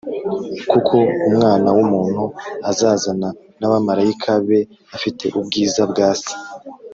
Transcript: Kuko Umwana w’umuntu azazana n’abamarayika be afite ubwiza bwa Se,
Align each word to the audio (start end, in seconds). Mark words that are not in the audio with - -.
Kuko 0.69 0.95
Umwana 1.29 1.67
w’umuntu 1.75 2.23
azazana 2.69 3.29
n’abamarayika 3.59 4.31
be 4.47 4.59
afite 4.95 5.25
ubwiza 5.39 5.81
bwa 5.91 6.09
Se, 6.23 6.33